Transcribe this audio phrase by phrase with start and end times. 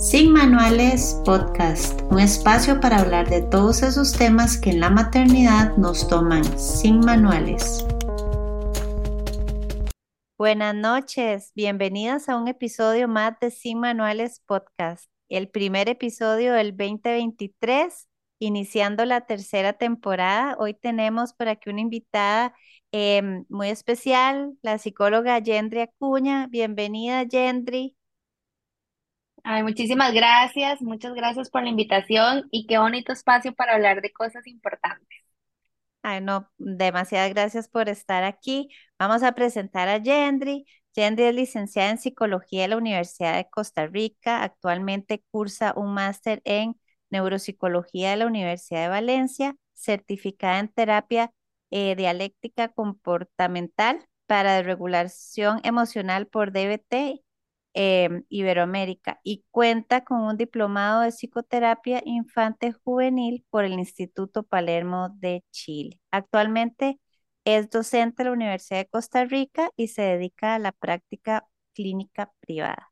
[0.00, 5.76] Sin Manuales Podcast, un espacio para hablar de todos esos temas que en la maternidad
[5.76, 7.86] nos toman sin manuales.
[10.38, 16.74] Buenas noches, bienvenidas a un episodio más de Sin Manuales Podcast, el primer episodio del
[16.74, 18.08] 2023,
[18.38, 20.56] iniciando la tercera temporada.
[20.58, 22.54] Hoy tenemos por aquí una invitada
[22.90, 26.46] em, muy especial, la psicóloga Yendri Acuña.
[26.46, 27.98] Bienvenida, Yendri.
[29.44, 34.12] Ay, muchísimas gracias, muchas gracias por la invitación y qué bonito espacio para hablar de
[34.12, 35.08] cosas importantes.
[36.02, 38.70] Ay, no, demasiadas gracias por estar aquí.
[38.98, 40.64] Vamos a presentar a Yendri.
[40.94, 44.42] Yendri es licenciada en psicología de la Universidad de Costa Rica.
[44.42, 51.32] Actualmente cursa un máster en neuropsicología de la Universidad de Valencia, certificada en terapia
[51.70, 57.22] eh, dialéctica comportamental para regulación emocional por DBT
[57.72, 65.10] Em, Iberoamérica y cuenta con un diplomado de psicoterapia infante juvenil por el Instituto Palermo
[65.20, 66.00] de Chile.
[66.10, 66.98] Actualmente
[67.44, 72.32] es docente de la Universidad de Costa Rica y se dedica a la práctica clínica
[72.40, 72.90] privada.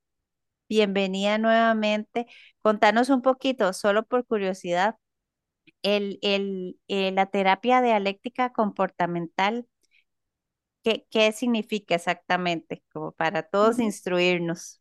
[0.69, 2.27] Bienvenida nuevamente.
[2.61, 4.97] Contanos un poquito, solo por curiosidad,
[5.83, 9.67] el, el, eh, la terapia dialéctica comportamental
[11.11, 12.83] ¿Qué, significa exactamente?
[12.93, 14.81] Como para todos instruirnos.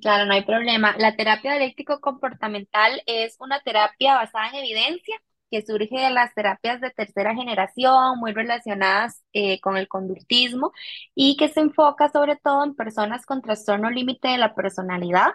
[0.00, 0.94] Claro, no hay problema.
[0.98, 5.16] La terapia dialéctico-comportamental es una terapia basada en evidencia
[5.50, 10.72] que surge de las terapias de tercera generación, muy relacionadas eh, con el conductismo
[11.14, 15.32] y que se enfoca sobre todo en personas con trastorno límite de la personalidad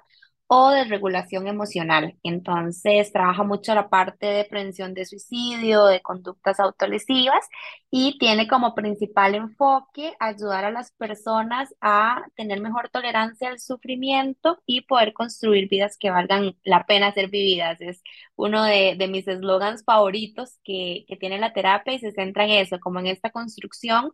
[0.48, 2.18] o de regulación emocional.
[2.24, 7.46] Entonces, trabaja mucho la parte de prevención de suicidio, de conductas autolesivas
[7.92, 14.62] y tiene como principal enfoque ayudar a las personas a tener mejor tolerancia al sufrimiento
[14.66, 17.82] y poder construir vidas que valgan la pena ser vividas.
[17.82, 18.02] Es
[18.36, 23.00] uno de, mis eslogans favoritos que, tiene la terapia y se centra en eso, como
[23.00, 24.12] en esta construcción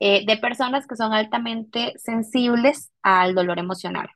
[0.00, 4.08] eh, de personas que son altamente sensibles al dolor emocional.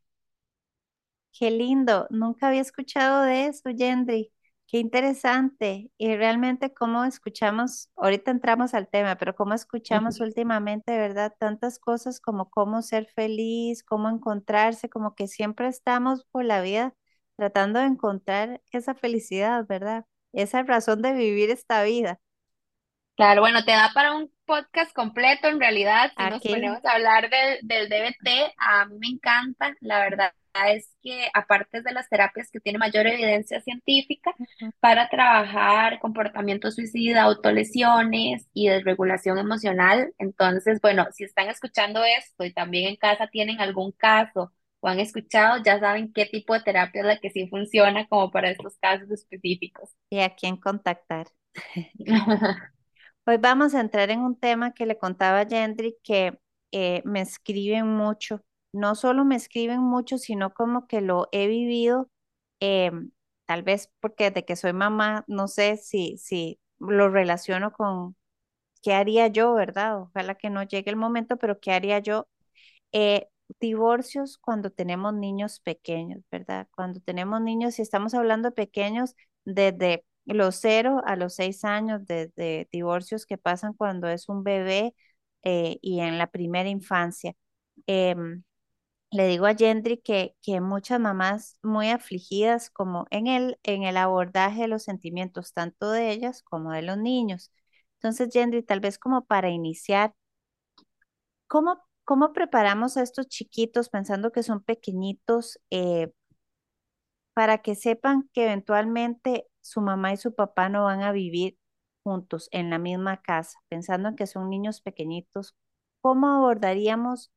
[1.39, 4.33] Qué lindo, nunca había escuchado de eso, Yendri.
[4.67, 5.91] Qué interesante.
[5.97, 11.33] Y realmente cómo escuchamos, ahorita entramos al tema, pero cómo escuchamos últimamente, ¿verdad?
[11.39, 16.95] Tantas cosas como cómo ser feliz, cómo encontrarse, como que siempre estamos por la vida
[17.37, 20.07] tratando de encontrar esa felicidad, ¿verdad?
[20.33, 22.21] Esa razón de vivir esta vida.
[23.17, 26.11] Claro, bueno, te da para un podcast completo en realidad.
[26.17, 30.33] Si nos ponemos a hablar del, del DBT, a mí me encanta, la verdad
[30.67, 34.35] es que aparte de las terapias que tienen mayor evidencia científica
[34.81, 42.53] para trabajar comportamiento suicida, autolesiones y desregulación emocional, entonces, bueno, si están escuchando esto y
[42.53, 47.01] también en casa tienen algún caso o han escuchado, ya saben qué tipo de terapia
[47.01, 49.91] es la que sí funciona como para estos casos específicos.
[50.11, 51.29] Y a quién contactar.
[53.29, 55.47] Hoy vamos a entrar en un tema que le contaba a
[56.03, 56.39] que
[56.73, 62.11] eh, me escriben mucho no solo me escriben mucho, sino como que lo he vivido,
[62.61, 63.11] em,
[63.47, 68.17] tal vez porque de que soy mamá, no sé si, si lo relaciono con
[68.83, 70.03] qué haría yo, ¿verdad?
[70.03, 72.29] Ojalá que no llegue el momento, pero qué haría yo.
[72.93, 73.29] Eh,
[73.61, 76.69] divorcios cuando tenemos niños pequeños, ¿verdad?
[76.75, 79.15] Cuando tenemos niños, y estamos hablando de pequeños
[79.45, 84.95] desde los cero a los seis años, desde divorcios que pasan cuando es un bebé
[85.43, 87.35] eh, y en la primera infancia.
[87.87, 88.43] Em,
[89.11, 93.97] le digo a Yendri que, que muchas mamás muy afligidas como en el, en el
[93.97, 97.53] abordaje de los sentimientos tanto de ellas como de los niños.
[97.95, 100.15] Entonces, Yendri, tal vez como para iniciar,
[101.47, 106.13] ¿cómo, cómo preparamos a estos chiquitos pensando que son pequeñitos eh,
[107.39, 111.57] para que sepan que eventualmente su mamá y su papá no van a vivir
[112.03, 115.55] juntos en la misma casa, pensando en que son niños pequeñitos?
[116.01, 117.31] ¿Cómo abordaríamos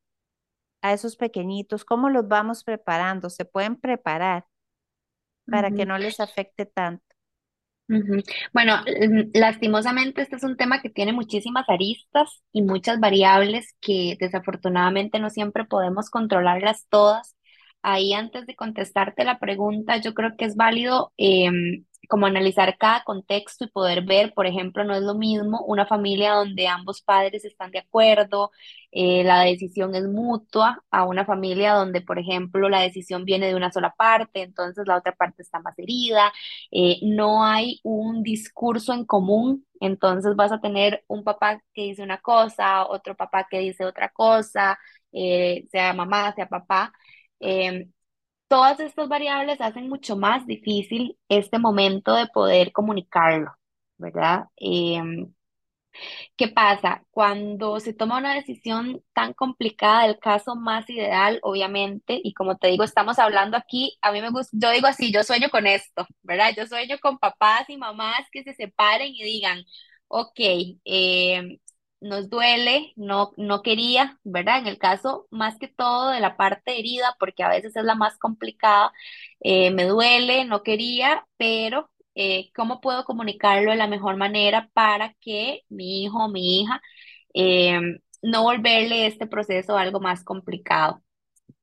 [0.80, 1.84] a esos pequeñitos?
[1.84, 3.30] ¿Cómo los vamos preparando?
[3.30, 4.44] ¿Se pueden preparar
[5.48, 7.04] para que no les afecte tanto?
[8.52, 8.78] Bueno,
[9.34, 15.30] lastimosamente este es un tema que tiene muchísimas aristas y muchas variables que desafortunadamente no
[15.30, 17.36] siempre podemos controlarlas todas.
[17.82, 23.02] Ahí antes de contestarte la pregunta, yo creo que es válido em, como analizar cada
[23.04, 27.44] contexto y poder ver, por ejemplo, no es lo mismo una familia donde ambos padres
[27.44, 28.50] están de acuerdo,
[28.92, 33.54] eh, la decisión es mutua, a una familia donde, por ejemplo, la decisión viene de
[33.56, 36.32] una sola parte, entonces la otra parte está más herida,
[36.70, 42.02] eh, no hay un discurso en común, entonces vas a tener un papá que dice
[42.02, 44.78] una cosa, otro papá que dice otra cosa,
[45.12, 46.92] eh, sea mamá, sea papá.
[47.42, 47.92] Em,
[48.48, 53.52] todas estas variables hacen mucho más difícil este momento de poder comunicarlo,
[53.98, 54.46] ¿verdad?
[54.56, 55.32] Em,
[56.36, 57.04] ¿Qué pasa?
[57.10, 62.68] Cuando se toma una decisión tan complicada, el caso más ideal, obviamente, y como te
[62.68, 66.06] digo, estamos hablando aquí, a mí me gusta, yo digo así, yo sueño con esto,
[66.22, 66.52] ¿verdad?
[66.56, 69.62] Yo sueño con papás y mamás que se separen y digan,
[70.08, 70.32] ok,
[70.84, 71.58] eh,
[72.02, 74.58] nos duele, no, no quería, ¿verdad?
[74.60, 77.94] En el caso más que todo de la parte herida, porque a veces es la
[77.94, 78.92] más complicada,
[79.40, 85.14] eh, me duele, no quería, pero eh, cómo puedo comunicarlo de la mejor manera para
[85.20, 86.82] que mi hijo mi hija
[87.34, 87.80] eh,
[88.22, 91.02] no volverle este proceso algo más complicado.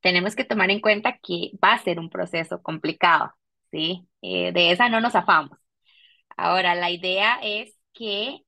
[0.02, 3.34] Tenemos que tomar en cuenta que va a ser un proceso complicado,
[3.72, 4.08] ¿sí?
[4.22, 5.58] Eh, de esa no nos afamos.
[6.38, 8.42] Ahora, la idea es que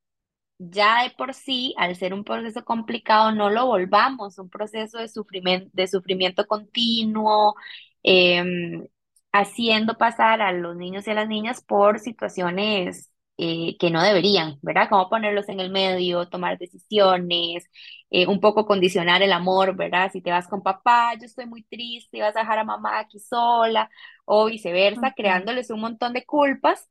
[0.70, 5.08] ya de por sí, al ser un proceso complicado, no lo volvamos un proceso de
[5.08, 7.56] sufrimiento, de sufrimiento continuo,
[8.04, 8.88] em,
[9.32, 14.60] haciendo pasar a los niños y a las niñas por situaciones eh, que no deberían,
[14.62, 14.88] ¿verdad?
[14.90, 17.66] Como ponerlos en el medio, tomar decisiones,
[18.12, 20.12] eh, un poco condicionar el amor, ¿verdad?
[20.12, 23.00] Si te vas con papá, yo estoy muy triste, y vas a dejar a mamá
[23.00, 23.90] aquí sola,
[24.26, 26.88] o viceversa, creándoles un montón de culpas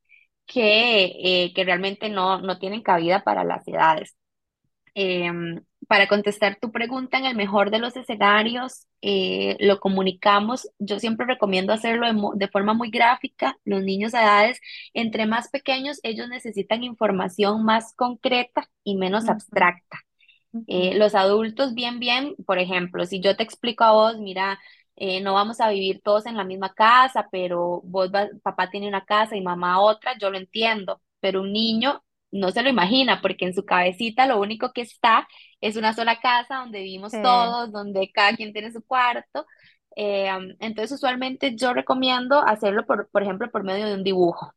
[0.53, 1.07] que,
[1.47, 4.17] eh, que realmente no, no tienen cabida para las edades.
[4.95, 10.69] Em, para contestar tu pregunta, en el mejor de los escenarios, eh, lo comunicamos.
[10.79, 13.57] Yo siempre recomiendo hacerlo de, de forma muy gráfica.
[13.65, 14.61] Los niños a edades
[14.95, 19.99] entre más pequeños, ellos necesitan información más concreta y menos abstracta.
[20.67, 24.59] Eh, los adultos, bien, bien, por ejemplo, si yo te explico a vos, mira,
[25.01, 28.89] eh, no vamos a vivir todos en la misma casa, pero vos, vas- papá tiene
[28.89, 33.23] una casa y mamá otra, yo lo entiendo, pero un niño no se lo imagina
[33.23, 35.29] porque en su cabecita lo único que está
[35.63, 39.47] es una sola casa donde vivimos Sí, todos, donde cada quien tiene su cuarto.
[39.97, 40.31] Eh,
[40.61, 44.53] entonces, usualmente yo recomiendo hacerlo, por, por ejemplo, por medio de un dibujo.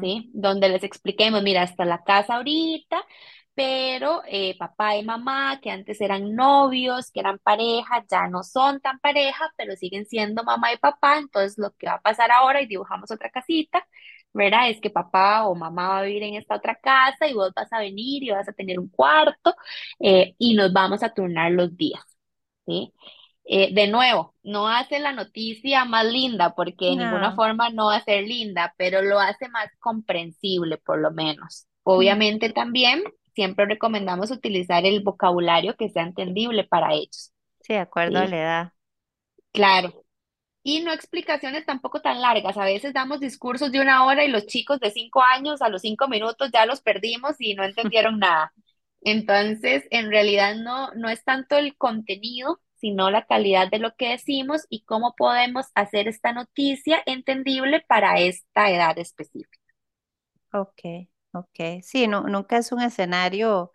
[0.00, 0.30] ¿sí?
[0.34, 3.02] Donde les expliquemos, mira, está la casa ahorita,
[3.58, 8.80] pero eh, papá y mamá, que antes eran novios, que eran pareja, ya no son
[8.80, 12.62] tan pareja, pero siguen siendo mamá y papá, entonces lo que va a pasar ahora,
[12.62, 13.84] y dibujamos otra casita,
[14.32, 14.70] ¿verdad?
[14.70, 17.72] Es que papá o mamá va a vivir en esta otra casa y vos vas
[17.72, 19.54] a venir y vas a tener un cuarto
[20.00, 22.02] eh, y nos vamos a turnar los días,
[22.66, 22.92] ¿sí?
[23.44, 27.34] Eh, de nuevo, no hace la noticia más linda porque de ninguna No.
[27.34, 31.66] forma no va a ser linda, pero lo hace más comprensible por lo menos.
[31.94, 33.02] mm, Obviamente también
[33.34, 38.36] siempre recomendamos utilizar el vocabulario que sea entendible para ellos, Sí, de acuerdo a la
[38.36, 38.72] edad.
[39.52, 40.04] Claro.
[40.62, 42.56] Y no explicaciones tampoco tan largas.
[42.58, 45.82] A veces damos discursos de una hora y los chicos de cinco años a los
[45.82, 48.52] cinco minutos ya los perdimos y no entendieron nada.
[49.02, 54.10] Entonces, en realidad no, no es tanto el contenido, sino la calidad de lo que
[54.10, 59.58] decimos y cómo podemos hacer esta noticia entendible para esta edad específica.
[60.52, 61.82] Ok, ok.
[61.82, 63.72] Sí, no, nunca es un escenario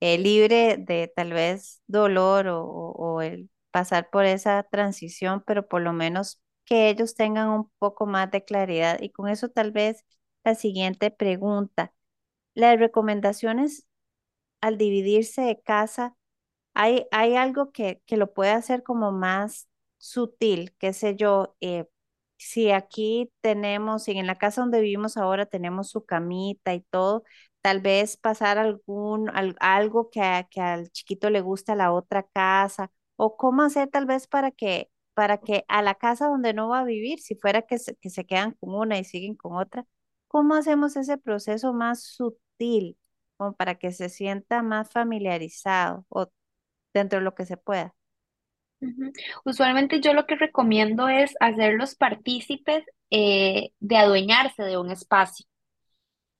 [0.00, 5.92] eh, libre de tal vez dolor o, el pasar por esa transición, pero por lo
[5.94, 9.00] menos que ellos tengan un poco más de claridad.
[9.02, 10.04] Y con eso tal vez
[10.44, 11.94] la siguiente pregunta.
[12.54, 13.86] Las recomendaciones
[14.60, 16.16] al dividirse de casa,
[16.74, 19.68] ¿hay, hay algo que, que lo puede hacer como más
[19.98, 20.74] sutil?
[20.78, 21.86] Qué sé yo, eh,
[22.38, 27.24] si aquí tenemos, en la casa donde vivimos ahora tenemos su camita y todo,
[27.60, 32.24] tal vez pasar algún, al- algo que, a- que al chiquito le gusta la otra
[32.24, 36.68] casa, o cómo hacer tal vez para que, para que a la casa donde no
[36.68, 39.56] va a vivir, si fuera que se, que se quedan con una y siguen con
[39.56, 39.84] otra,
[40.28, 42.98] ¿cómo hacemos ese proceso más sutil,
[43.36, 46.30] como para que se sienta más familiarizado o
[46.94, 47.94] dentro de lo que se pueda?
[48.80, 49.12] Ujú.
[49.44, 55.46] Usualmente yo lo que recomiendo es hacerlos partícipes eh, de adueñarse de un espacio.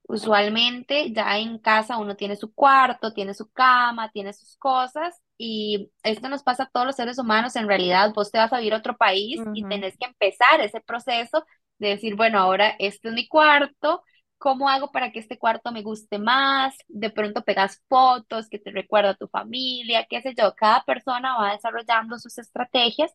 [0.03, 5.91] Usualmente ya en casa uno tiene su cuarto, tiene su cama, tiene sus cosas y
[6.03, 7.55] esto nos pasa a todos los seres humanos.
[7.55, 10.61] En realidad, vos te vas a vivir a otro país y Ujú, tenés que empezar
[10.61, 11.45] ese proceso
[11.77, 14.03] de decir, bueno, ahora este es mi cuarto,
[14.39, 16.75] ¿cómo hago para que este cuarto me guste más?
[16.87, 20.55] De pronto pegas fotos que te recuerda a tu familia, qué sé yo.
[20.55, 23.13] Cada persona va desarrollando sus estrategias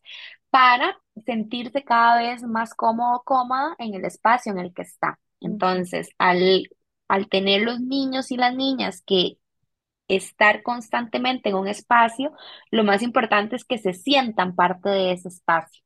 [0.51, 5.19] para sentirse cada vez más cómodo, cómoda en el espacio en el que está.
[5.41, 6.69] Entonces, al
[7.07, 9.37] al tener los niños y las niñas que
[10.09, 12.33] estar constantemente en un espacio,
[12.71, 15.84] lo más importante es que se sientan parte de ese espacio.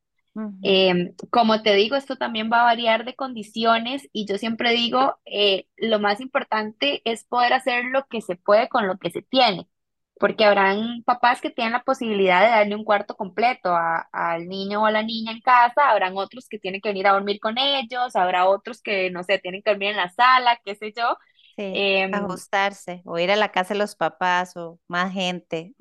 [0.61, 5.17] Eh, como te digo, esto también va a variar de condiciones y yo siempre digo,
[5.25, 9.21] eh, lo más importante es poder hacer lo que se puede con lo que se
[9.21, 9.67] tiene.
[10.19, 13.73] porque habrán papás que tienen la posibilidad de darle un cuarto completo
[14.13, 17.13] al niño o a la niña en casa, habrán otros que tienen que venir a
[17.13, 20.75] dormir con ellos, habrá otros que, no sé, tienen que dormir en la sala, qué
[20.75, 21.17] sé yo.
[21.59, 25.75] Sí, Em, ajustarse o ir a la casa de los papás o más gente.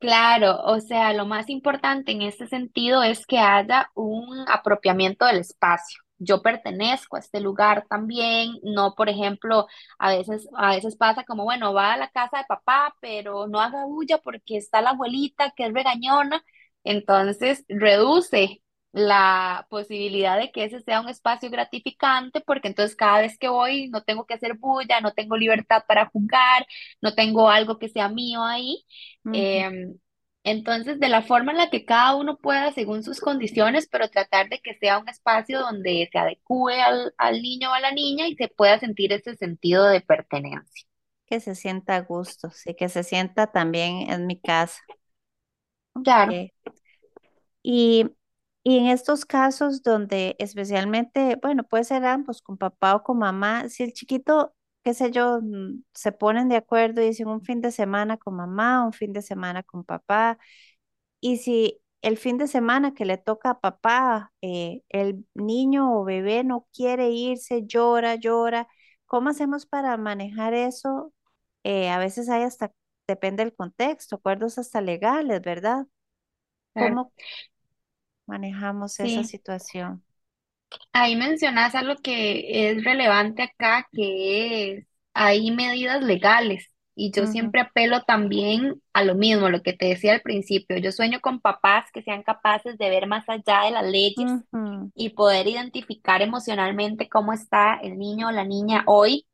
[0.00, 5.38] Claro, o sea, lo más importante en este sentido es que haya un apropiamiento del
[5.38, 6.00] espacio.
[6.18, 9.66] Yo pertenezco a este lugar también, no, por ejemplo,
[9.98, 13.60] a veces, a veces pasa como, bueno, va a la casa de papá, pero no
[13.60, 16.44] haga bulla porque está la abuelita que es regañona,
[16.84, 18.61] entonces reduce
[18.92, 23.88] la posibilidad de que ese sea un espacio gratificante, porque entonces cada vez que voy
[23.88, 26.66] no tengo que hacer bulla, no tengo libertad para jugar,
[27.00, 28.84] no tengo algo que sea mío ahí.
[29.32, 29.98] Em,
[30.44, 34.48] entonces, de la forma en la que cada uno pueda, según sus condiciones, pero tratar
[34.48, 38.26] de que sea un espacio donde se adecue al, al niño o a la niña
[38.26, 40.86] y se pueda sentir ese sentido de pertenencia.
[41.26, 44.82] Que se sienta a gusto, sí, que se sienta también en mi casa.
[46.02, 46.32] Claro.
[47.62, 48.10] Y,
[48.64, 53.68] y en estos casos donde especialmente, bueno, puede ser ambos, con papá o con mamá,
[53.68, 54.54] si el chiquito,
[54.84, 58.36] qué sé yo, mm, se ponen de acuerdo y dicen un fin de semana con
[58.36, 60.38] mamá, un fin de semana con papá,
[61.20, 66.04] y si el fin de semana que le toca a papá, eh, el niño o
[66.04, 68.68] bebé no quiere irse, llora, llora,
[69.06, 71.12] ¿cómo hacemos para manejar eso?
[71.64, 72.72] Eh, a veces hay hasta,
[73.08, 75.86] depende del contexto, acuerdos hasta legales, ¿verdad?
[76.74, 76.96] claro.
[76.96, 77.12] ¿Cómo
[78.32, 80.04] manejamos esa situación?
[80.92, 86.66] Ahí mencionas algo que es relevante acá, que es, hay medidas legales.
[86.94, 90.76] Y yo Ujú, siempre apelo también a lo mismo, lo que te decía al principio.
[90.78, 94.92] Yo sueño con papás que sean capaces de ver más allá de las leyes ujú,
[94.94, 99.26] y poder identificar emocionalmente cómo está el niño o la niña hoy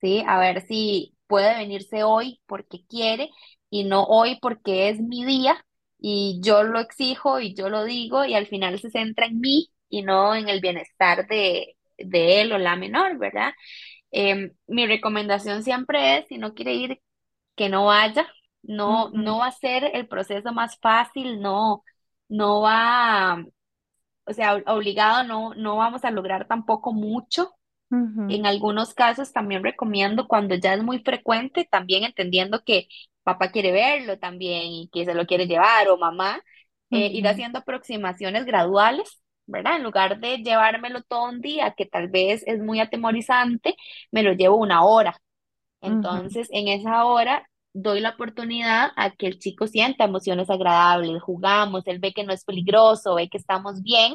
[0.00, 0.22] ¿sí?
[0.26, 3.30] A ver si puede venirse hoy porque quiere
[3.70, 5.64] y no hoy porque es mi día
[6.06, 9.70] y yo lo exijo y yo lo digo y al final se centra en mí
[9.88, 13.52] y no en el bienestar de, de él o la menor, ¿verdad?
[14.10, 17.02] Em, mi recomendación siempre es, si no quiere ir,
[17.56, 18.28] que no vaya,
[18.62, 21.84] no, ujú, no va a ser el proceso más fácil, no,
[22.28, 23.44] no va,
[24.26, 27.54] o sea, obligado, no, no vamos a lograr tampoco mucho.
[28.26, 32.88] En algunos casos también recomiendo cuando ya es muy frecuente, también entendiendo que
[33.24, 36.42] papá quiere verlo también y que se lo quiere llevar o mamá,
[36.90, 39.76] eh, ir haciendo aproximaciones graduales, ¿verdad?
[39.76, 43.76] En lugar de llevármelo todo un día, que tal vez es muy atemorizante,
[44.12, 45.18] me lo llevo una hora.
[45.80, 51.86] Entonces, en esa hora doy la oportunidad a que el chico sienta emociones agradables, jugamos,
[51.86, 54.14] él ve que no es peligroso, ve que estamos bien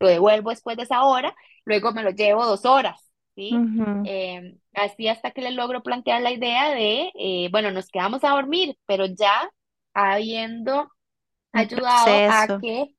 [0.00, 3.03] lo devuelvo después de esa hora, luego me lo llevo dos horas,
[3.34, 3.66] ¿sí?
[4.02, 8.30] Eh, así hasta que le logro plantear la idea de, eh, bueno, nos quedamos a
[8.30, 9.50] dormir, pero ya
[9.94, 10.90] habiendo
[11.52, 12.94] ayudado a que,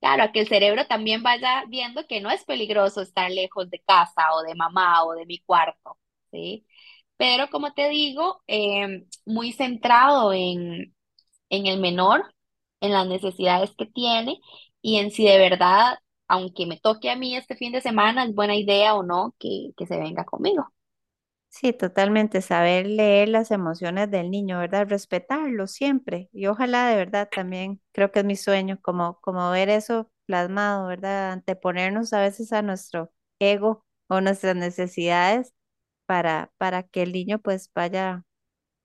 [0.00, 3.80] claro, a que el cerebro también vaya viendo que no es peligroso estar lejos de
[3.86, 5.98] casa o de mamá o de mi cuarto,
[6.32, 6.66] ¿sí?
[7.16, 10.94] Pero como te digo, eh, muy centrado en
[11.50, 12.34] en el menor,
[12.80, 14.40] en las necesidades que tiene
[14.82, 15.98] y en si de verdad,
[16.30, 19.72] aunque me toque a mí este fin de semana, es buena idea o no que,
[19.76, 20.68] que se venga conmigo.
[21.48, 22.42] Sí, totalmente.
[22.42, 24.86] Saber leer las emociones del niño, ¿verdad?
[24.88, 26.28] Respetarlo siempre.
[26.32, 30.86] Y ojalá de verdad también, creo que es mi sueño, como, como ver eso plasmado,
[30.86, 31.32] ¿verdad?
[31.32, 35.54] Anteponernos a veces a nuestro ego o nuestras necesidades
[36.06, 38.24] para, para que el niño pues vaya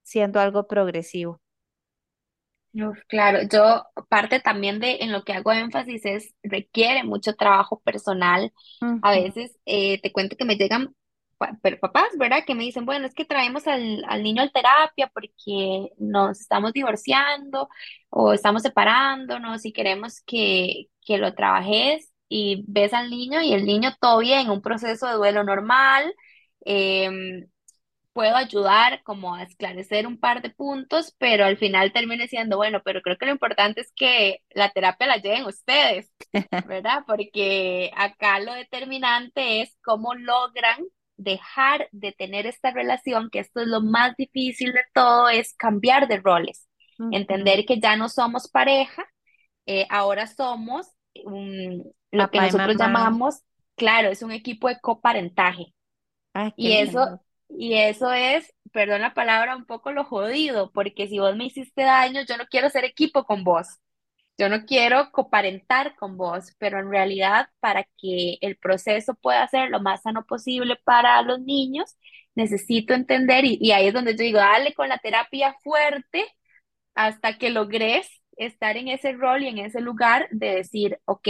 [0.04, 1.42] siendo algo progresivo.
[2.78, 7.80] Uf, claro, yo parte también de en lo que hago énfasis es requiere mucho trabajo
[7.82, 8.52] personal.
[9.02, 10.94] A Ujú, veces eh, te cuento que me llegan
[11.38, 12.44] pa- pero papás, ¿verdad?
[12.46, 16.74] Que me dicen, bueno, es que traemos al, al niño a terapia porque nos estamos
[16.74, 17.70] divorciando
[18.10, 23.66] o estamos separándonos y queremos que, que lo trabajes y ves al niño y el
[23.66, 26.14] niño todo bien, un proceso de duelo normal.
[26.66, 27.46] em,
[28.16, 32.82] puedo ayudar como a esclarecer un par de puntos, pero al final termine siendo, bueno,
[32.86, 36.12] pero creo que lo importante es que la terapia la lleven ustedes,
[36.64, 37.04] ¿verdad?
[37.08, 40.80] Porque acá lo determinante es cómo logran
[41.18, 46.08] dejar de tener esta relación, que esto es lo más difícil de todo, es cambiar
[46.08, 46.68] de roles,
[47.10, 49.06] entender que ya no somos pareja,
[49.66, 50.88] eh, ahora somos
[51.26, 53.42] un- lo que Papá y nosotros llamamos,
[53.76, 55.74] claro, es un equipo de coparentaje.
[56.34, 57.25] Ay, Y eso, lindo.
[57.50, 61.84] Y eso es, perdón la palabra, un poco lo jodido, porque si vos me hiciste
[61.84, 63.80] daño, yo no quiero ser equipo con vos,
[64.38, 69.70] yo no quiero coparentar con vos, pero en realidad para que el proceso pueda ser
[69.70, 71.96] lo más sano posible para los niños,
[72.36, 76.26] necesito entender, y, ahí es donde yo digo, dale con la terapia fuerte
[76.96, 81.30] hasta que logres estar en ese rol y en ese lugar de decir, ok,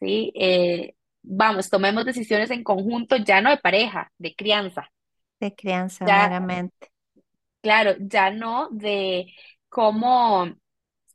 [0.00, 4.90] sí, eh, vamos, tomemos decisiones en conjunto, ya no de pareja, de crianza.
[5.38, 6.90] De crianza Ya, meramente.
[7.60, 9.26] claro, ya no de
[9.68, 10.46] cómo,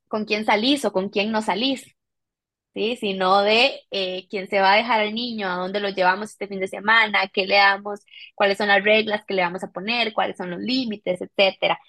[0.08, 1.96] con quién salís o con quién no salís,
[2.76, 2.98] ¿sí?
[2.98, 6.48] Sino de eh, quién se va a dejar al niño, a dónde lo llevamos este
[6.48, 8.02] fin de semana, qué le damos,
[8.36, 11.80] cuáles son las reglas que le vamos a poner, cuáles son los límites, etcétera.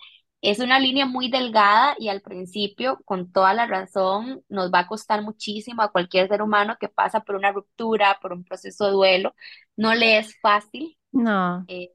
[0.42, 4.88] Es una línea muy delgada y al principio, con toda la razón, nos va a
[4.88, 8.92] costar muchísimo a cualquier ser humano que pasa por una ruptura, por un proceso de
[8.92, 9.34] duelo.
[9.76, 11.68] No le es fácil No.
[11.68, 11.90] eh,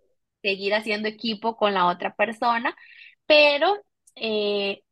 [0.45, 2.75] seguir haciendo equipo con la otra persona,
[3.25, 3.75] pero
[4.15, 4.83] eh,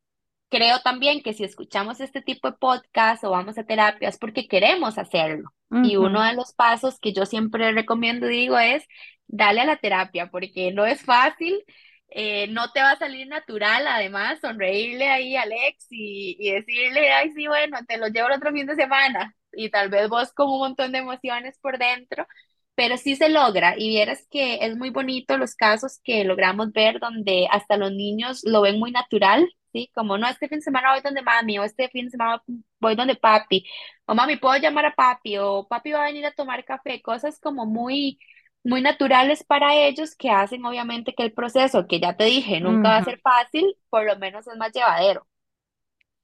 [0.49, 4.47] creo también que si escuchamos este tipo de podcast o vamos a terapia es porque
[4.47, 5.53] queremos hacerlo.
[5.81, 8.85] Y uno de los pasos que yo siempre recomiendo digo es
[9.27, 11.63] darle a la terapia, porque no es fácil,
[12.09, 17.11] eh, no te va a salir natural, además, sonreírle ahí a Alex y, y decirle,
[17.11, 19.35] ay, sí, bueno, te lo llevo el otro fin de semana.
[19.51, 22.27] Y tal vez vos con un montón de emociones por dentro,
[22.75, 23.75] pero sí se logra.
[23.77, 28.41] Y vieras que es muy bonito los casos que logramos ver donde hasta los niños
[28.45, 31.63] lo ven muy natural Sí, como no, este fin de semana voy donde mami, o
[31.63, 32.43] este fin de semana
[32.79, 33.65] voy donde papi,
[34.05, 37.39] o mami, puedo llamar a papi, o papi va a venir a tomar café, cosas
[37.39, 38.19] como muy,
[38.63, 42.89] muy naturales para ellos que hacen obviamente que el proceso, que ya te dije, nunca
[42.89, 45.25] va a ser fácil, por lo menos es más llevadero.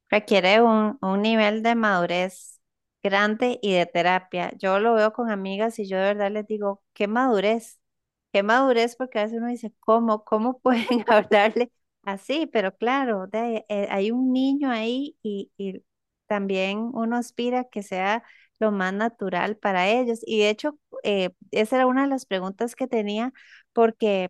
[0.10, 2.59] Requiere un, un nivel de madurez
[3.04, 4.52] grande y de terapia.
[4.58, 7.80] Yo lo veo con amigas y yo de verdad les digo, qué madurez,
[8.34, 11.72] qué madurez, porque a veces uno dice, ¿cómo, cómo pueden hablarle
[12.04, 12.48] así?
[12.48, 15.84] Pero claro, eh, hay un niño ahí y, y
[16.28, 18.24] también uno aspira que sea
[18.60, 20.20] lo más natural para ellos.
[20.26, 23.34] Y de hecho, eh, esa era una de las preguntas que tenía,
[23.74, 24.30] porque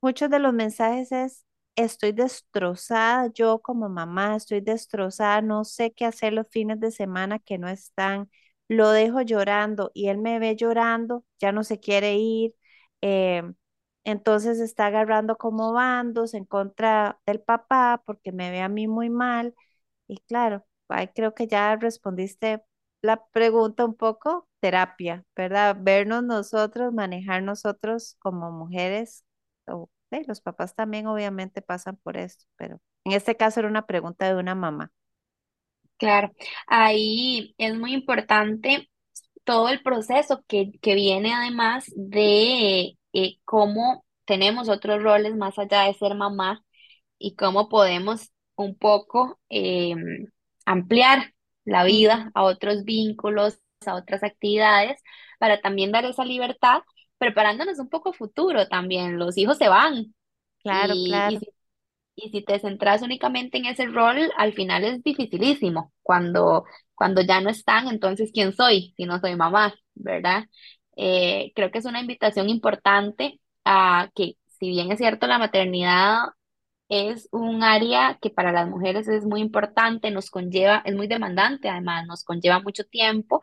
[0.00, 6.04] Muchos de los mensajes es, estoy destrozada, yo como mamá estoy destrozada, no sé qué
[6.06, 8.30] hacer los fines de semana que no están,
[8.68, 12.54] lo dejo llorando y él me ve llorando, ya no se quiere ir,
[13.02, 13.42] eh,
[14.04, 19.10] entonces está agarrando como bandos en contra del papá porque me ve a mí muy
[19.10, 19.54] mal
[20.08, 22.62] y claro, ahí creo que ya respondiste
[23.02, 25.76] la pregunta un poco, terapia, ¿verdad?
[25.80, 29.24] Vernos nosotros, manejar nosotros como mujeres
[29.66, 33.86] o Sí, los papás también obviamente pasan por esto, pero en este caso era una
[33.86, 34.92] pregunta de una mamá.
[35.98, 36.32] Claro,
[36.66, 38.90] ahí es muy importante
[39.44, 45.82] todo el proceso que, que viene además de eh, cómo tenemos otros roles más allá
[45.84, 46.64] de ser mamá
[47.18, 49.94] y cómo podemos un poco eh,
[50.66, 55.00] ampliar la vida a otros vínculos, a otras actividades,
[55.38, 56.82] para también dar esa libertad,
[57.24, 59.18] preparándonos un poco futuro también.
[59.18, 60.14] Los hijos se van
[60.62, 61.40] Claro, y, y claro.
[61.40, 61.48] si,
[62.16, 65.92] y si te centras únicamente en ese rol, al final es dificilísimo.
[66.02, 69.74] Cuando, cuando ya no están, entonces, ¿quién soy si no soy mamá?
[69.94, 70.44] ¿Verdad?
[70.96, 76.18] Eh, creo que es una invitación importante a que, si bien es cierto, la maternidad
[76.88, 81.68] es un área que para las mujeres es muy importante, nos conlleva, es muy demandante,
[81.68, 83.42] además, nos conlleva mucho tiempo.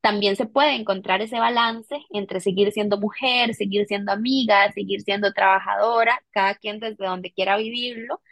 [0.00, 5.32] También se puede encontrar ese balance entre seguir siendo mujer, seguir siendo amiga, seguir siendo
[5.32, 8.22] trabajadora, cada quien desde donde quiera vivirlo,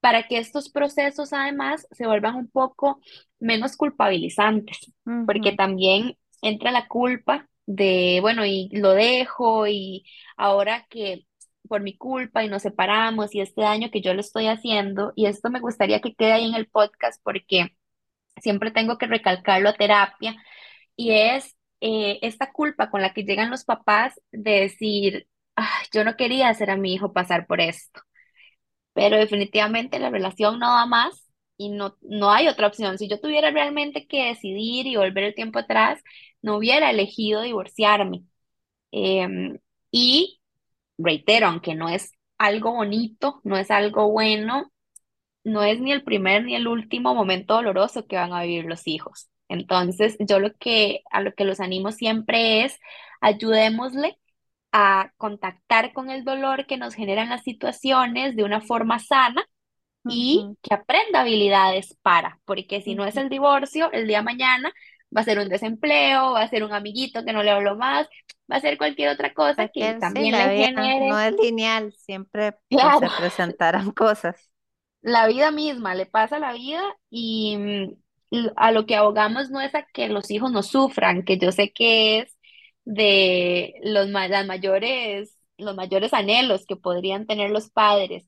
[0.00, 3.00] para que estos procesos además se vuelvan un poco
[3.38, 4.92] menos culpabilizantes,
[5.26, 10.04] porque también entra la culpa de, bueno, y lo dejo y
[10.36, 11.26] ahora que
[11.68, 15.26] por mi culpa y nos separamos y este daño que yo le estoy haciendo, y
[15.26, 17.76] esto me gustaría que quede ahí en el podcast porque
[18.38, 20.34] siempre tengo que recalcarlo a terapia,
[21.00, 26.04] y es eh, esta culpa con la que llegan los papás de decir, "Ay, yo
[26.04, 28.00] no quería hacer a mi hijo pasar por esto
[28.92, 32.98] pero definitivamente la relación no va más y no, no hay otra opción.
[32.98, 36.02] Si yo tuviera realmente que decidir y volver el tiempo atrás,
[36.42, 38.24] no hubiera elegido divorciarme.
[38.92, 39.58] Em,
[39.92, 40.40] y
[40.98, 44.72] reitero, aunque no es algo bonito, no es algo bueno,
[45.44, 48.88] no es ni el primer ni el último momento doloroso que van a vivir los
[48.88, 49.29] hijos.
[49.50, 52.78] Entonces, yo lo que a lo que los animo siempre es
[53.20, 54.18] ayudémosle
[54.72, 59.44] a contactar con el dolor que nos generan las situaciones de una forma sana
[60.06, 64.72] y que aprenda habilidades para, porque si no es el divorcio, el día de mañana
[65.16, 68.08] va a ser un desempleo, va a ser un amiguito que no le hablo más,
[68.50, 71.34] va a ser cualquier otra cosa que sí, también la le vida no genere, es
[71.40, 74.50] lineal, siempre claro, se presentarán cosas.
[75.02, 78.02] la vida misma, le pasa la vida y mm,
[78.56, 81.72] a lo que abogamos no es a que los hijos no sufran, que yo sé
[81.72, 82.36] que es
[82.84, 88.26] de los, las mayores, los mayores anhelos que podrían tener los padres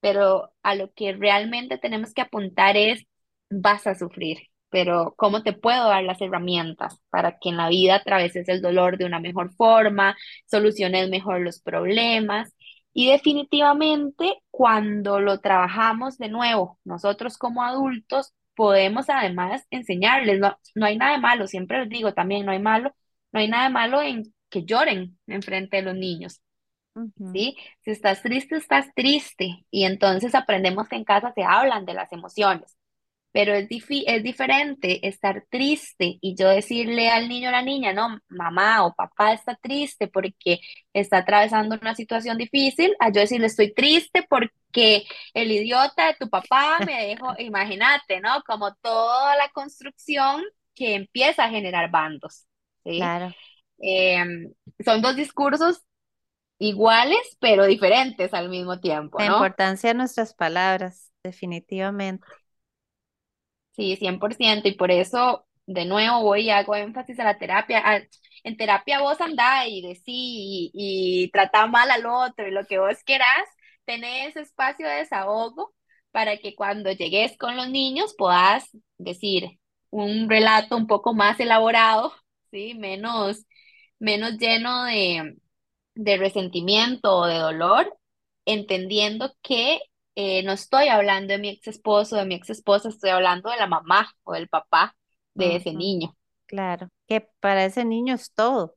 [0.00, 3.04] pero a lo que realmente tenemos que apuntar es,
[3.50, 4.38] vas a sufrir,
[4.70, 8.98] pero ¿cómo te puedo dar las herramientas para que en la vida atraveses el dolor
[8.98, 12.54] de una mejor forma, soluciones mejor los problemas?
[12.92, 20.86] Y definitivamente cuando lo trabajamos de nuevo, nosotros como adultos podemos además enseñarles, no, no
[20.86, 22.94] hay nada de malo, siempre les digo también, no hay malo,
[23.32, 26.42] no hay nada de malo en que lloren en frente de los niños
[27.32, 27.56] ¿sí?
[27.82, 29.66] Si estás triste, estás triste.
[29.70, 32.76] Y entonces aprendemos que en casa se hablan de las emociones.
[33.32, 38.18] Pero es, es diferente estar triste y yo decirle al niño o la niña, no,
[38.28, 40.60] mamá o papá está triste porque
[40.92, 46.28] está atravesando una situación difícil, a yo decirle estoy triste porque el idiota de tu
[46.30, 48.42] papá me dejó, imagínate, ¿no?
[48.46, 50.42] Como toda la construcción
[50.74, 52.46] que empieza a generar bandos,
[52.84, 52.98] ¿sí?
[52.98, 53.34] claro.
[53.80, 54.52] Em,
[54.84, 55.82] son dos discursos
[56.58, 62.26] iguales, pero diferentes al mismo tiempo, La importancia de nuestras palabras, definitivamente.
[63.78, 64.68] Sí, 100%.
[64.68, 67.80] Y por eso, de nuevo, voy y hago énfasis a la terapia.
[67.84, 68.02] A-
[68.44, 72.78] en terapia vos andá y decí y, y tratá mal al otro y lo que
[72.78, 73.28] vos querás,
[73.84, 75.74] tenés ese espacio de desahogo
[76.12, 79.58] para que cuando llegues con los niños puedas decir
[79.90, 82.12] un relato un poco más elaborado,
[82.50, 82.74] ¿sí?
[82.74, 83.44] Menos,
[84.00, 85.36] menos lleno de
[85.94, 87.96] de resentimiento o de dolor,
[88.44, 89.80] entendiendo que
[90.18, 93.58] eh, no estoy hablando de mi ex esposo, de mi ex esposa, estoy hablando de
[93.58, 94.96] la mamá o del papá
[95.34, 96.16] de ese niño.
[96.46, 98.76] claro, que para ese niño es todo.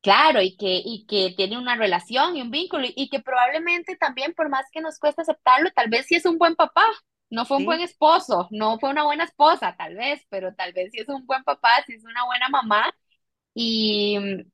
[0.00, 3.96] Claro, y que, y que tiene una relación y un vínculo, y, y que probablemente
[3.96, 6.84] también, por más que nos cueste aceptarlo, tal vez sí es un buen papá,
[7.30, 10.90] no fue un buen esposo, no fue una buena esposa, tal vez, pero tal vez
[10.92, 12.90] sí es un buen papá, sí es una buena mamá,
[13.54, 14.52] y mm,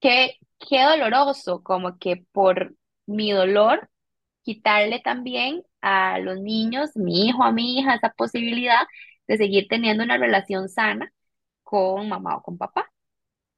[0.00, 3.90] qué, qué doloroso, como que por mi dolor
[4.42, 8.82] quitarle también a los niños, mi hijo, a mi hija, esa posibilidad
[9.28, 11.12] de seguir teniendo una relación sana
[11.64, 12.90] con mamá o con papá.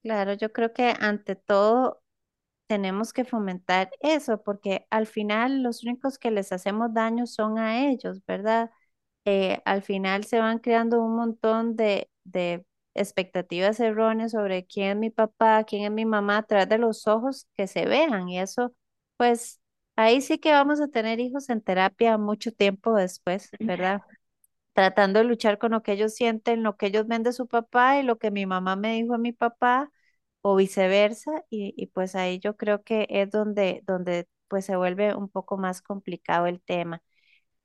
[0.03, 2.03] claro, yo creo que ante todo
[2.69, 7.87] tenemos que fomentar eso, porque al final los únicos que les hacemos daño son a
[7.89, 8.71] ellos, ¿verdad?
[9.27, 14.97] Eh, al final se van creando un montón de, de expectativas erróneas sobre quién es
[14.99, 18.29] mi papá, quién es mi mamá, a través de los ojos que se vean.
[18.31, 18.75] Y eso,
[19.19, 19.61] pues,
[19.97, 24.03] ahí sí que vamos a tener hijos en terapia mucho tiempo después, ¿verdad?
[24.75, 27.99] Tratando de luchar con lo que ellos sienten, lo que ellos ven de su papá
[27.99, 29.91] y lo que mi mamá me dijo a mi papá
[30.43, 31.45] o viceversa.
[31.51, 35.59] Y, y pues ahí yo creo que es donde, donde pues se vuelve un poco
[35.59, 37.03] más complicado el tema.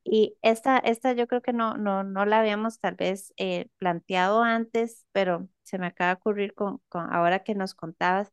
[0.03, 4.43] Y esta, esta yo creo que no, no, no la habíamos tal vez eh, planteado
[4.43, 8.31] antes, pero se me acaba de ocurrir con, con ahora que nos contabas.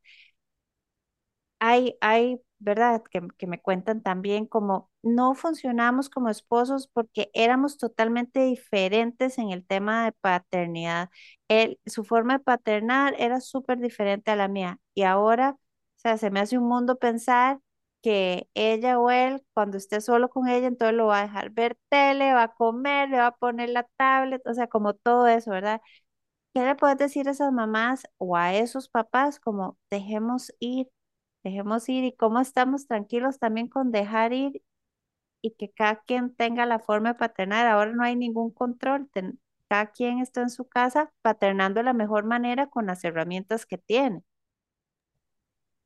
[1.59, 3.03] Hay, hay, ¿verdad?
[3.11, 9.51] Que, que me cuentan también como no funcionamos como esposos porque éramos totalmente diferentes en
[9.51, 11.09] el tema de paternidad.
[11.47, 15.59] Él, su forma de paternar era súper diferente a la mía y ahora, o
[15.99, 17.59] sea, se me hace un mundo pensar
[18.01, 21.77] que ella o él, cuando esté solo con ella, entonces lo va a dejar ver
[21.89, 25.51] tele, va a comer, le va a poner la tablet, o sea, como todo eso,
[25.51, 25.81] ¿verdad?
[26.53, 30.89] ¿Qué le puedes decir a esas mamás o a esos papás como dejemos ir,
[31.43, 34.61] dejemos ir y cómo estamos tranquilos también con dejar ir
[35.41, 37.67] y que cada quien tenga la forma de paternar?
[37.67, 39.09] Ahora no hay ningún control,
[39.69, 43.77] cada quien está en su casa paternando de la mejor manera con las herramientas que
[43.77, 44.23] tiene.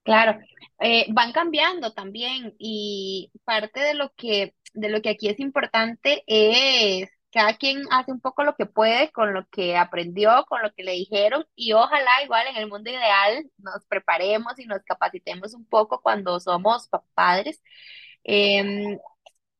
[0.04, 0.40] Claro,
[0.80, 6.24] eh, van cambiando también y parte de lo que, de lo que aquí es importante
[6.26, 10.74] es cada quien hace un poco lo que puede con lo que aprendió, con lo
[10.74, 15.54] que le dijeron y ojalá igual en el mundo ideal nos preparemos y nos capacitemos
[15.54, 17.62] un poco cuando somos pa- padres.
[18.24, 19.00] Em,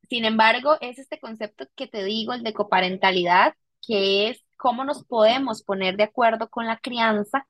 [0.08, 3.54] sin embargo, es este concepto que te digo, el de coparentalidad,
[3.86, 7.46] que es cómo nos podemos poner de acuerdo con la crianza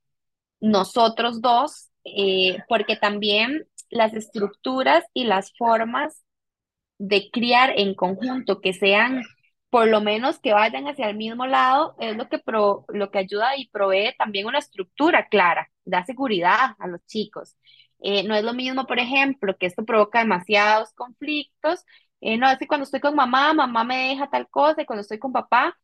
[0.61, 6.25] nosotros dos, eh, porque también las estructuras y las formas
[6.99, 9.23] de criar en conjunto que sean,
[9.73, 13.21] por lo menos que vayan hacia el mismo lado, es lo que, pro- lo que
[13.21, 17.57] ayuda y provee también una estructura clara, da seguridad a los chicos.
[18.01, 21.85] Eh, no es lo mismo, por ejemplo, que esto provoca demasiados conflictos.
[22.23, 25.03] Eh, no, es que cuando estoy con mamá, mamá me deja tal cosa, y cuando
[25.03, 25.79] estoy con papá,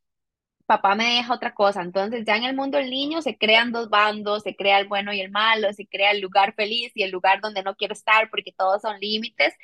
[0.67, 1.83] papá me deja otra cosa.
[1.83, 5.13] Entonces, ya en el mundo del niño se crean dos bandos, se crea el bueno
[5.13, 8.31] y el malo, se crea el lugar feliz y el lugar donde no quiero estar
[8.31, 9.55] porque todos son límites.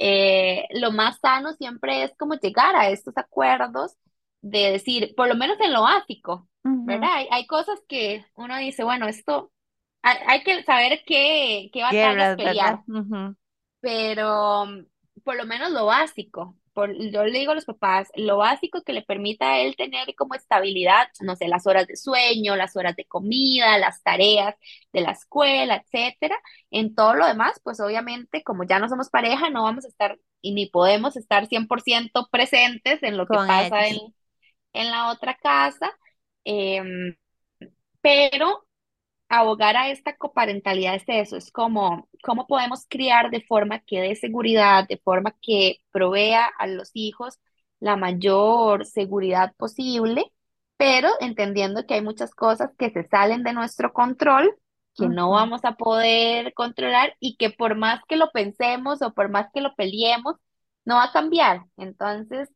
[0.00, 3.96] Eh, lo más sano siempre es como llegar a estos acuerdos
[4.40, 6.48] de decir, por lo menos en lo básico.
[6.84, 7.10] ¿verdad?
[7.14, 9.52] Hay, hay cosas que uno dice, bueno, esto
[10.02, 12.84] hay, hay que saber qué, qué batallas pelear, ¿verdad?
[12.88, 13.36] Ujú.
[13.80, 14.66] pero
[15.24, 16.57] por lo menos lo básico.
[16.78, 20.14] Por, yo le digo a los papás, lo básico que le permita a él tener
[20.14, 24.54] como estabilidad, no sé, las horas de sueño, las horas de comida, las tareas
[24.92, 26.36] de la escuela, etcétera.
[26.70, 30.18] En todo lo demás, pues obviamente, como ya no somos pareja, no vamos a estar
[30.40, 33.88] y ni podemos estar 100% presentes en lo que pasa
[34.72, 35.90] en la otra casa.
[36.44, 37.16] em,
[38.00, 38.67] pero
[39.28, 44.16] abogar a esta coparentalidad es eso, es como cómo podemos criar de forma que dé
[44.16, 47.38] seguridad, de forma que provea a los hijos
[47.80, 50.32] la mayor seguridad posible,
[50.76, 54.56] pero entendiendo que hay muchas cosas que se salen de nuestro control,
[54.94, 59.30] que no vamos a poder controlar y que por más que lo pensemos o por
[59.30, 60.36] más que lo peleemos,
[60.84, 61.62] no va a cambiar.
[61.76, 62.48] Entonces,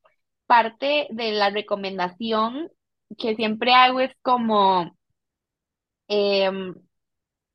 [0.46, 2.70] parte de la recomendación
[3.18, 4.96] que siempre hago es como...
[6.12, 6.74] em,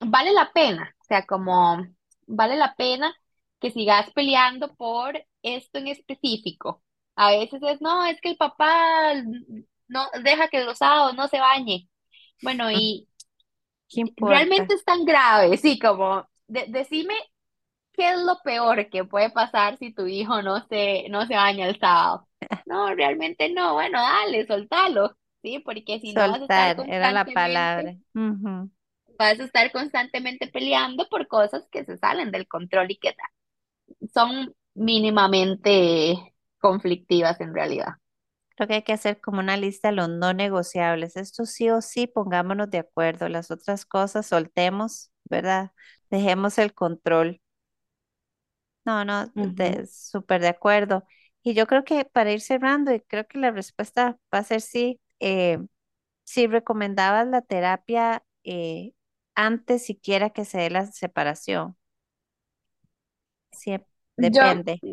[0.02, 1.86] vale la pena, o sea, como
[2.28, 3.16] vale la pena
[3.60, 6.84] que sigas peleando por esto en específico.
[7.16, 9.14] A veces es, no, es que el papá
[9.88, 11.90] no deja que los sábados no se bañe.
[12.42, 13.10] Bueno, y
[14.18, 17.14] realmente es tan grave, sí, como de- decime
[17.94, 21.68] qué es lo peor que puede pasar si tu hijo no se, no se baña
[21.70, 22.28] el sábado.
[22.66, 25.18] No, realmente no, bueno, dale, soltalo,
[25.48, 27.98] sí, porque si no vas a estar Soltar, era la constantemente palabra.
[29.20, 33.16] Vas a estar constantemente peleando por cosas que se salen del control y que
[34.14, 37.94] son mínimamente conflictivas en realidad.
[38.56, 41.16] Creo que hay que hacer como una lista de los no negociables.
[41.16, 43.30] Esto sí o sí, pongámonos de acuerdo.
[43.30, 45.72] Las otras cosas soltemos, ¿verdad?
[46.10, 47.42] Dejemos el control.
[48.86, 49.32] No, no,
[49.88, 51.04] súper de acuerdo.
[51.44, 54.62] Y yo creo que para ir cerrando, y creo que la respuesta va a ser
[54.62, 55.60] sí, eh,
[56.26, 58.94] si recomendabas la terapia eh,
[59.36, 61.78] antes siquiera que se dé la separación.
[63.52, 63.78] Sí,
[64.18, 64.84] Yo, depende.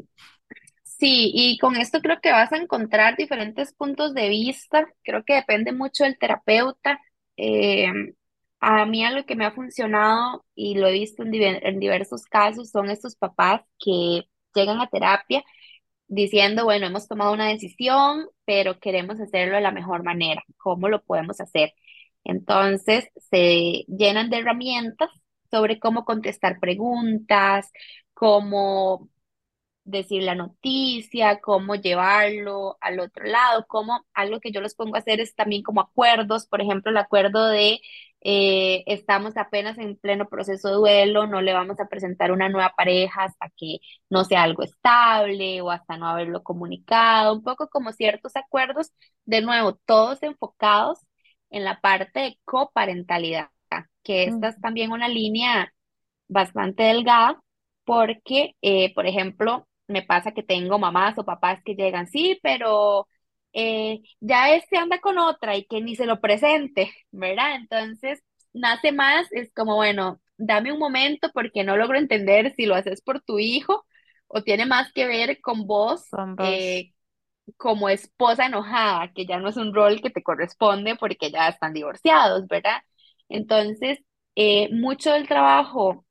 [0.83, 4.87] sí, y con esto creo que vas a encontrar diferentes puntos de vista.
[5.05, 7.01] Creo que depende mucho del terapeuta.
[7.37, 7.87] Eh,
[8.61, 12.25] a mí algo que me ha funcionado y lo he visto en, diver- en diversos
[12.27, 14.23] casos son estos papás que
[14.55, 15.43] llegan a terapia
[16.09, 20.43] diciendo, bueno, hemos tomado una decisión, pero queremos hacerlo de la mejor manera.
[20.59, 21.73] ¿Cómo lo podemos hacer?
[22.25, 25.11] Entonces, se llenan de herramientas
[25.51, 27.71] sobre cómo contestar preguntas,
[28.15, 29.09] cómo
[29.85, 35.01] decir la noticia, cómo llevarlo al otro lado, cómo algo que yo les pongo a
[35.01, 37.81] hacer es también como acuerdos, por ejemplo, el acuerdo de
[38.23, 42.73] eh, estamos apenas en pleno proceso de duelo, no le vamos a presentar una nueva
[42.77, 47.93] pareja hasta que no sea algo estable o hasta no haberlo comunicado, un poco como
[47.93, 48.93] ciertos acuerdos,
[49.27, 51.01] de nuevo, todos enfocados
[51.51, 53.51] en la parte de coparentalidad,
[54.03, 55.73] que esta es también una línea
[56.29, 57.43] bastante delgada
[57.85, 63.09] porque, eh, por ejemplo, me pasa que tengo mamás o papás que llegan, sí, pero
[63.53, 67.57] eh, ya este anda con otra y que ni se lo presente, ¿verdad?
[67.57, 72.75] Entonces, nace más, es como, bueno, dame un momento porque no logro entender si lo
[72.75, 73.85] haces por tu hijo
[74.29, 76.65] o tiene más que ver con vos Con vos.
[76.67, 76.93] eh,
[77.57, 81.73] como esposa enojada, que ya no es un rol que te corresponde porque ya están
[81.75, 82.83] divorciados, ¿verdad?
[83.29, 83.99] Entonces,
[84.37, 86.07] eh, mucho del trabajo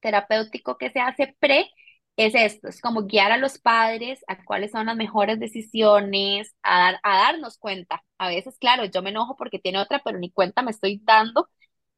[0.00, 1.70] terapéutico que se hace pre
[2.16, 6.78] es esto, es como guiar a los padres a cuáles son las mejores decisiones, a,
[6.92, 8.04] dar- a darnos cuenta.
[8.18, 11.48] A veces, claro, yo me enojo porque tiene otra, pero ni cuenta me estoy dando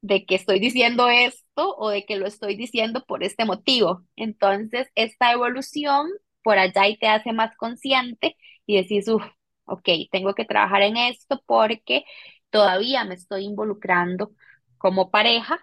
[0.01, 4.03] de que estoy diciendo esto o de que lo estoy diciendo por este motivo.
[4.15, 6.07] Entonces, esta evolución
[6.43, 9.23] por allá y te hace más consciente y decís, uff,
[9.65, 12.05] ok, tengo que trabajar en esto porque
[12.51, 14.31] todavía me estoy involucrando
[14.77, 15.59] como pareja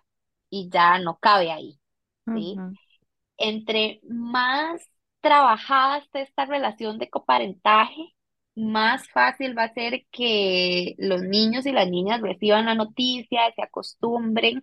[0.51, 1.79] y ya no cabe ahí.
[2.35, 2.65] ¿sí?
[3.43, 4.89] Entre más
[5.21, 8.15] trabajada esta relación de coparentaje,
[8.55, 13.63] más fácil va a ser que los niños y las niñas reciban la noticia, se
[13.63, 14.63] acostumbren.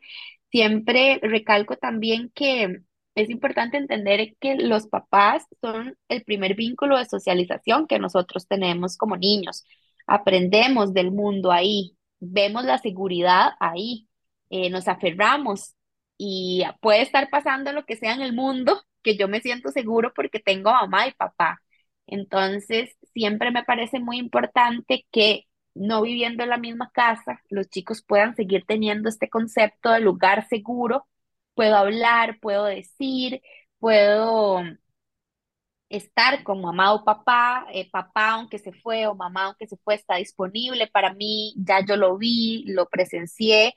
[0.51, 2.81] Siempre recalco también que
[3.15, 8.95] es importante entender que los papás son el primer vínculo de socialización que nosotros tenemos
[8.97, 9.65] como niños.
[10.07, 14.07] Aprendemos del mundo ahí, vemos la seguridad ahí,
[14.49, 15.75] eh, nos aferramos
[16.19, 20.13] y puede estar pasando lo que sea en el mundo, que yo me siento seguro
[20.15, 21.61] porque tengo mamá y papá.
[22.07, 28.03] Entonces, siempre me parece muy importante que no viviendo en la misma casa, los chicos
[28.03, 31.07] puedan seguir teniendo este concepto de lugar seguro.
[31.55, 33.41] Puedo hablar, puedo decir,
[33.79, 34.61] puedo
[35.89, 39.95] estar con mamá o papá, eh, papá aunque se fue o mamá aunque se fue
[39.95, 43.73] está disponible para mí, ya yo lo vi, lo presencié,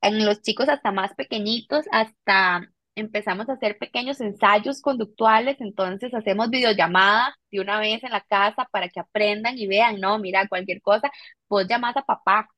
[0.00, 2.62] en los chicos hasta más pequeñitos, hasta
[2.94, 8.66] empezamos a hacer pequeños ensayos conductuales, entonces hacemos videollamada de una vez en la casa
[8.72, 11.10] para que aprendan y vean, no, mira, cualquier cosa,
[11.48, 12.48] vos llamás a papá,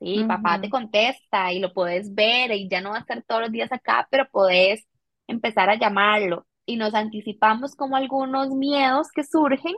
[0.00, 3.42] sí, papá te contesta y lo podés ver y ya no va a estar todos
[3.42, 4.86] los días acá, pero podés
[5.26, 6.46] empezar a llamarlo.
[6.66, 9.74] Y nos anticipamos como algunos miedos que surgen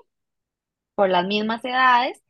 [0.94, 2.22] por las mismas edades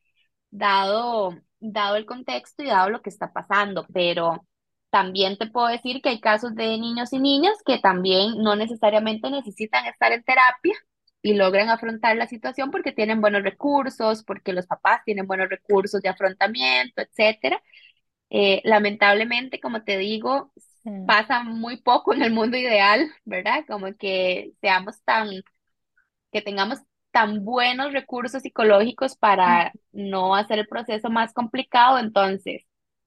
[0.50, 4.46] dado, dado el contexto y dado lo que está pasando, pero
[4.90, 9.31] también te puedo decir que hay casos de niños y niñas que también no necesariamente
[9.31, 10.74] necesitan estar en terapia
[11.22, 16.01] y logran afrontar la situación porque tienen buenos recursos, porque los papás tienen buenos recursos
[16.01, 17.62] de afrontamiento, etcétera.
[18.31, 23.64] Eh, lamentablemente, como te digo, sí, pasa muy poco en el mundo ideal, ¿verdad?
[23.66, 25.29] Como que seamos tan
[26.31, 31.98] que tengamos tan buenos recursos psicológicos para no hacer el proceso más complicado.
[31.98, 32.62] Entonces,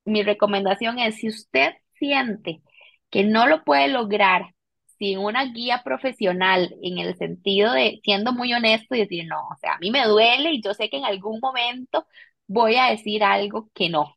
[0.05, 2.61] mi recomendación es, si usted siente
[3.09, 4.53] que no lo puede lograr
[4.97, 9.55] sin una guía profesional, en el sentido de siendo muy honesto y decir, no, o
[9.59, 12.05] sea, a mí me duele y yo sé que en algún momento
[12.47, 14.15] voy a decir algo que no.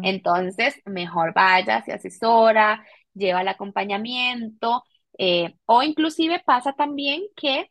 [0.00, 2.84] Entonces, mejor vaya, se asesora,
[3.14, 4.84] lleva el acompañamiento,
[5.18, 7.68] eh, o inclusive pasa también que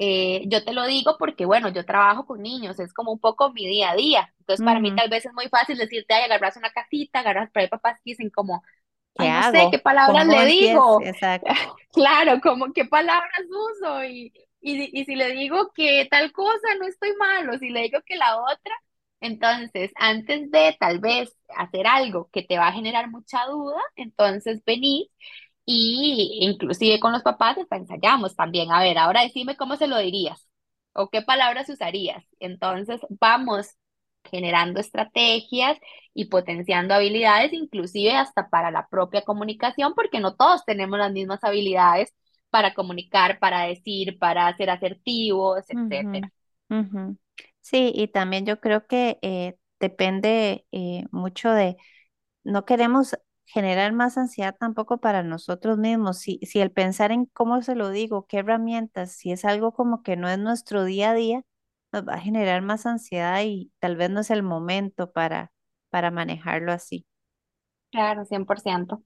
[0.00, 3.52] eh, yo te lo digo porque, bueno, yo trabajo con niños, es como un poco
[3.52, 4.34] mi día a día.
[4.40, 4.96] Entonces, para mí ujú.
[4.96, 8.12] tal vez es muy fácil decirte, ay, agarras una casita, agarras, pero hay papás que
[8.12, 8.62] dicen como,
[9.18, 9.80] ¿Qué no sé, ¿qué hago?
[9.80, 11.06] palabras ¿Cómo le digo?
[11.06, 11.48] Exacto.
[11.92, 14.04] Claro, como, ¿qué palabras uso?
[14.04, 17.82] Y, y, y si le digo que tal cosa, no estoy mal, o si le
[17.82, 18.74] digo que la otra.
[19.20, 24.62] Entonces, antes de tal vez hacer algo que te va a generar mucha duda, entonces
[24.64, 25.10] vení
[25.72, 28.72] y inclusive con los papás hasta ensayamos también.
[28.72, 30.48] A ver, ahora decime cómo se lo dirías
[30.92, 32.24] o qué palabras usarías.
[32.40, 33.68] Entonces vamos
[34.24, 35.78] generando estrategias
[36.12, 41.42] y potenciando habilidades, inclusive hasta para la propia comunicación, porque no todos tenemos las mismas
[41.44, 42.12] habilidades
[42.50, 46.32] para comunicar, para decir, para ser asertivos, etcétera.
[47.60, 51.76] Sí, y también yo creo que eh, depende eh, mucho de,
[52.42, 53.16] no queremos
[53.52, 56.18] generar más ansiedad tampoco para nosotros mismos.
[56.18, 60.02] Si, si el pensar en cómo se lo digo, qué herramientas, si es algo como
[60.02, 61.42] que no es nuestro día a día,
[61.92, 65.52] nos va a generar más ansiedad y tal vez no es el momento para,
[65.90, 67.06] para manejarlo así.
[67.92, 69.04] Claro, 100%.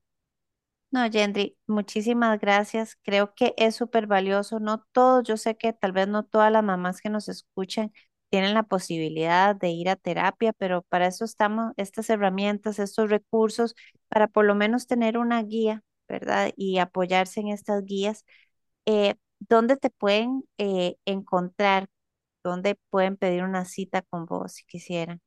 [0.90, 2.96] No, Yendri, muchísimas gracias.
[3.02, 4.60] Creo que es súper valioso.
[4.60, 7.92] No todos, yo sé que tal vez no todas las mamás que nos escuchan
[8.34, 13.76] tienen la posibilidad de ir a terapia, pero para eso estamos, estas herramientas, estos recursos,
[14.08, 16.50] para por lo menos tener una guía, ¿verdad?
[16.56, 18.24] Y apoyarse en estas guías.
[18.86, 21.86] Eh, ¿dónde te pueden eh, encontrar?
[22.42, 25.20] ¿Dónde pueden pedir una cita con vos si quisieran?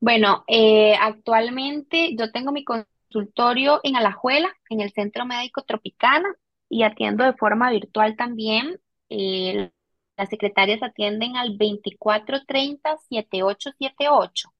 [0.00, 6.34] Bueno, eh, actualmente yo tengo mi consultorio en Alajuela, en el Centro Médico Tropicana,
[6.70, 8.80] y atiendo de forma virtual también.
[9.10, 9.70] Eh,
[10.16, 14.50] las secretarias atienden al 2430-7878.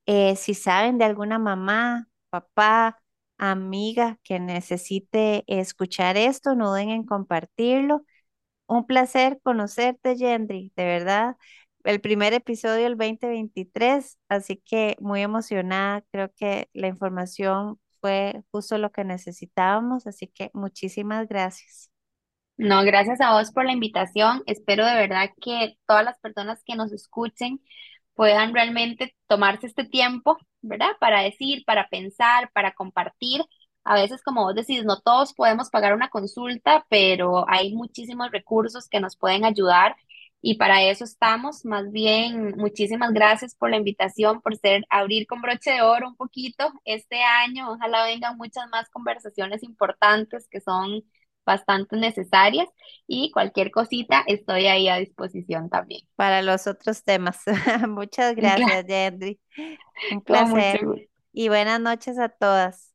[0.06, 2.98] Eh, si saben de alguna mamá, papá,
[3.50, 8.04] amiga que necesite escuchar esto, no duden en compartirlo.
[8.66, 11.36] Un placer conocerte, Yendri, de verdad.
[11.84, 16.02] El primer episodio del 2023, así que muy emocionada.
[16.12, 21.90] Creo que la información fue justo lo que necesitábamos, así que muchísimas gracias.
[22.56, 24.42] No, gracias a vos por la invitación.
[24.46, 27.60] Espero de verdad que todas las personas que nos escuchen
[28.14, 30.92] puedan realmente tomarse este tiempo, ¿verdad?
[31.00, 33.42] Para decir, para pensar, para compartir.
[33.84, 38.88] A veces, como vos decís, no todos podemos pagar una consulta, pero hay muchísimos recursos
[38.88, 39.96] que nos pueden ayudar
[40.40, 41.64] y para eso estamos.
[41.64, 46.16] Más bien, muchísimas gracias por la invitación, por ser abrir con broche de oro un
[46.16, 47.70] poquito este año.
[47.72, 51.02] Ojalá vengan muchas más conversaciones importantes que son
[51.44, 52.68] bastante necesarias
[53.06, 56.02] y cualquier cosita estoy ahí a disposición también.
[56.16, 57.40] para los otros temas.
[57.88, 59.40] Muchas gracias, Yendri.
[60.10, 60.80] Un placer
[61.32, 62.91] y buenas noches a todas.